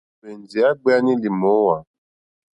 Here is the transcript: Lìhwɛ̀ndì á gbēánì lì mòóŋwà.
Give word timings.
Lìhwɛ̀ndì 0.23 0.59
á 0.67 0.71
gbēánì 0.81 1.13
lì 1.21 1.29
mòóŋwà. 1.39 1.77